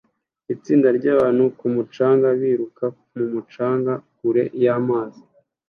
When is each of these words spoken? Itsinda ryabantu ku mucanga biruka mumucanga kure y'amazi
Itsinda 0.53 0.87
ryabantu 0.97 1.43
ku 1.57 1.65
mucanga 1.75 2.27
biruka 2.39 2.85
mumucanga 3.15 3.93
kure 4.17 4.43
y'amazi 4.63 5.21